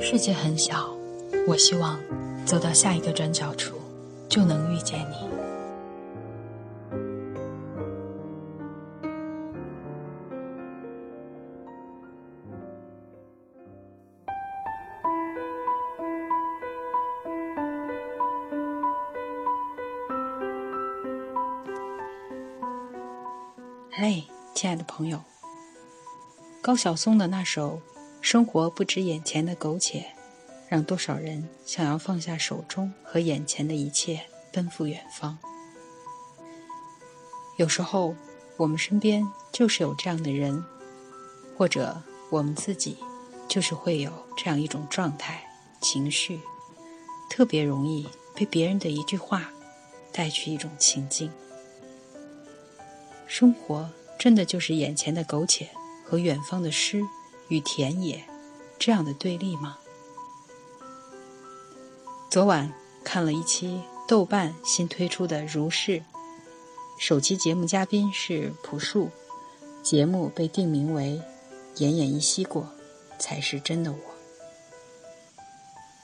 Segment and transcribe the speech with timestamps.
[0.00, 0.88] 世界很小，
[1.48, 1.98] 我希望
[2.46, 3.74] 走到下一个转角处，
[4.28, 5.37] 就能遇见你。
[24.00, 24.22] 嘿，
[24.54, 25.20] 亲爱的朋友，
[26.62, 27.82] 高晓松的那首。
[28.20, 30.06] 生活不止眼前的苟且，
[30.68, 34.20] 让多少人想要放下手中和眼前的一切，
[34.52, 35.36] 奔赴远方。
[37.56, 38.14] 有时候，
[38.56, 40.64] 我们身边就是有这样的人，
[41.56, 42.98] 或者我们自己
[43.48, 45.42] 就是会有这样一种状态、
[45.80, 46.38] 情绪，
[47.28, 49.50] 特别容易被别人的一句话
[50.12, 51.28] 带去一种情境。
[53.30, 55.68] 生活真的就是眼前的苟且
[56.04, 57.02] 和远方的诗。
[57.48, 58.22] 与田野
[58.78, 59.78] 这样的对立吗？
[62.30, 62.70] 昨晚
[63.02, 65.92] 看了一期豆瓣新推出的《如是》，
[66.98, 69.08] 首期节目嘉宾是朴树，
[69.82, 71.22] 节目被定名为
[71.76, 72.68] “奄奄一息过，
[73.18, 73.98] 才是真的我”。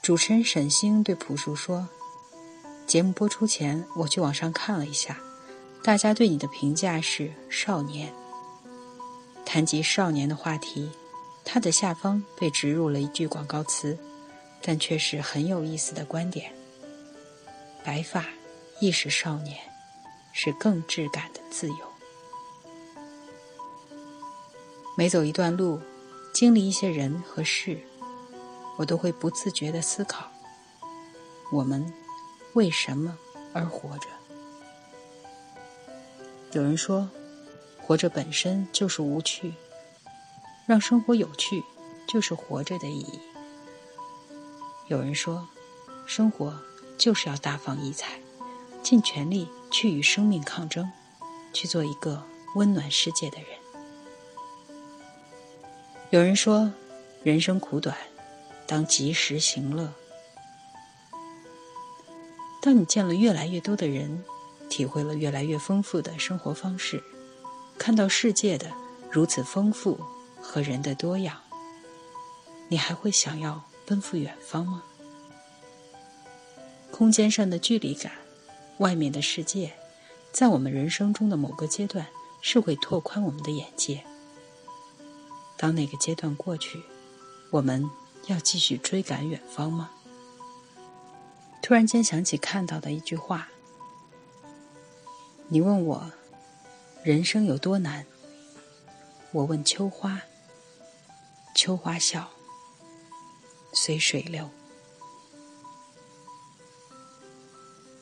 [0.01, 1.87] 主持人沈星对朴树说
[2.87, 5.19] ：“节目播出前，我去网上看了一下，
[5.85, 8.11] 大家对你的评价是少年。
[9.45, 10.89] 谈及少年的话题。”
[11.47, 13.95] 他的下方被植入了一句广告词，
[14.63, 16.51] 但却是很有意思的观点：
[17.83, 18.25] 白发
[18.79, 19.55] 亦是少年，
[20.33, 21.77] 是更质感的自由。
[24.97, 25.79] 每走一段路，
[26.33, 27.79] 经历一些人和事，
[28.77, 30.25] 我都会不自觉地思考：
[31.51, 31.93] 我们
[32.53, 33.15] 为什么
[33.53, 34.07] 而活着？
[36.55, 37.09] 有人说，
[37.81, 39.53] 活着本身就是无趣。
[40.65, 41.61] 让生活有趣，
[42.07, 43.19] 就是活着的意义。
[44.87, 45.45] 有人说，
[46.05, 46.57] 生活
[46.97, 48.21] 就是要大放异彩，
[48.81, 50.89] 尽全力去与生命抗争，
[51.51, 52.23] 去做一个
[52.55, 53.47] 温暖世界的人。
[56.09, 56.71] 有人说，
[57.21, 57.97] 人生苦短，
[58.65, 59.91] 当及时行乐。
[62.61, 64.23] 当你见了越来越多的人，
[64.69, 67.03] 体会了越来越丰富的生活方式，
[67.77, 68.71] 看到世界的
[69.11, 69.99] 如此丰富。
[70.47, 71.41] 和人的多样，
[72.69, 74.83] 你还会想要奔赴远方吗？
[76.91, 78.11] 空间上的距离感，
[78.77, 79.73] 外面的世界，
[80.31, 82.05] 在我们人生中的某个阶段
[82.41, 84.03] 是会拓宽我们的眼界。
[85.57, 86.83] 当那个阶段过去，
[87.49, 87.89] 我们
[88.27, 89.89] 要继续追赶远方吗？
[91.63, 93.49] 突然间想起看到的一句话
[95.47, 96.11] ：“你问我，
[97.03, 98.05] 人生有多难？
[99.31, 100.21] 我问秋花。”
[101.55, 102.29] 秋花笑，
[103.73, 104.49] 随水流。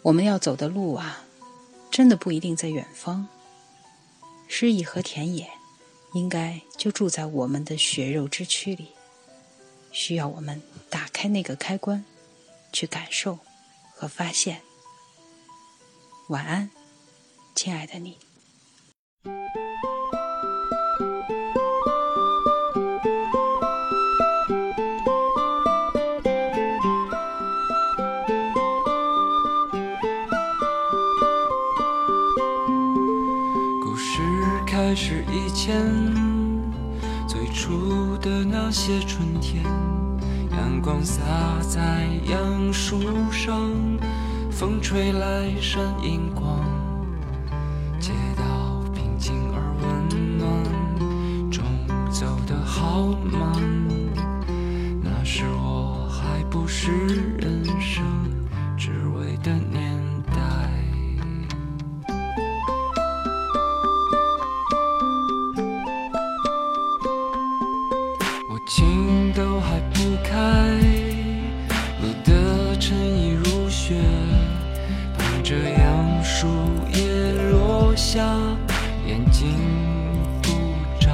[0.02, 1.24] 我们要走的路啊，
[1.92, 3.28] 真的不一定在远方。
[4.48, 5.50] 诗意和田野，
[6.14, 8.90] 应该就住在我们的血肉之躯里，
[9.92, 12.04] 需要我们打开那个开关，
[12.72, 13.38] 去感受
[13.94, 14.62] 和发现。
[16.30, 16.72] 晚安，
[17.56, 18.18] 亲爱的你。
[33.82, 34.20] 故事
[34.66, 35.74] 开始以前，
[37.28, 39.64] 最初的那些春天，
[40.52, 41.22] 阳光洒
[41.62, 43.00] 在杨树
[43.32, 43.72] 上，
[44.52, 46.60] 风吹来闪银光，
[68.76, 70.34] 心都还不开，
[72.02, 73.94] 你的衬衣如雪，
[75.16, 76.48] 伴着杨树
[76.92, 78.26] 叶落下，
[79.06, 79.60] 眼睛
[80.42, 80.50] 不
[81.00, 81.12] 眨，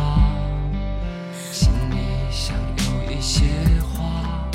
[1.52, 1.98] 心里
[2.32, 3.44] 想有一些
[3.92, 4.48] 话，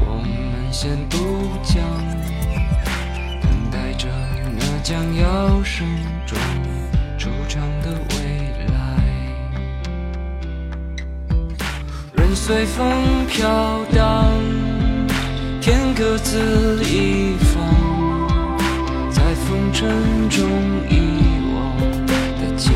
[0.00, 1.16] 我们先不
[1.62, 1.80] 讲，
[3.40, 4.08] 等待着
[4.58, 5.86] 那将要盛
[6.26, 6.42] 装
[7.16, 7.91] 出场的。
[12.34, 14.32] 随风飘荡，
[15.60, 17.62] 天各自一方，
[19.10, 19.88] 在风尘
[20.28, 20.48] 中
[20.88, 20.98] 遗
[21.54, 21.76] 忘
[22.06, 22.72] 的清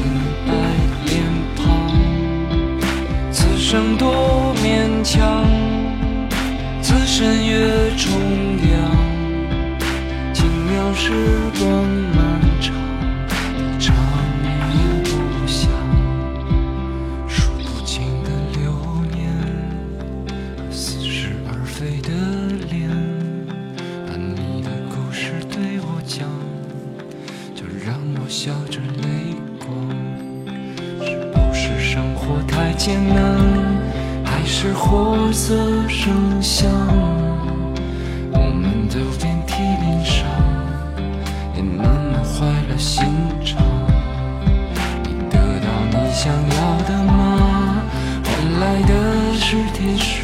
[0.47, 0.53] 白
[1.07, 1.23] 脸
[1.57, 1.91] 庞，
[3.33, 5.45] 此生多勉强，
[6.81, 8.13] 此生越重
[8.63, 8.93] 量，
[10.33, 11.13] 轻描时
[11.59, 12.36] 光满。
[32.87, 33.19] 艰难，
[34.25, 35.57] 还是活色
[35.89, 36.71] 生香？
[38.31, 40.25] 我们都遍体鳞伤，
[41.57, 43.05] 也慢慢坏了心
[43.45, 43.61] 肠。
[45.03, 47.83] 你得到你想要的吗？
[48.23, 48.31] 换
[48.61, 50.23] 来的是铁石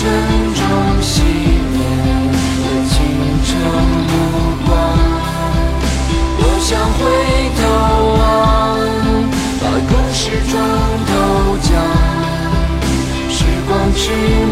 [0.00, 0.08] 珍
[0.54, 0.58] 重
[1.02, 1.78] 昔年
[2.62, 2.96] 的清
[3.44, 3.48] 澈
[4.08, 4.10] 目
[4.64, 4.68] 光，
[6.38, 6.98] 多想回
[7.60, 7.60] 头
[8.16, 8.18] 望，
[9.60, 10.18] 把故事
[10.48, 10.52] 转
[11.06, 11.12] 头
[11.60, 11.68] 讲。
[13.28, 14.49] 时光去。